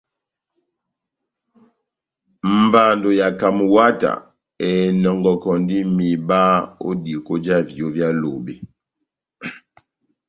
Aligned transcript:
Mbando 2.61 3.09
ya 3.19 3.29
Camwater 3.39 4.15
enɔngɔkɔndi 4.69 5.77
mihiba 5.95 6.41
ó 6.87 6.91
diko 7.03 7.33
já 7.45 7.57
viyó 7.67 7.87
vyá 7.95 8.09
Lobe. 8.21 8.53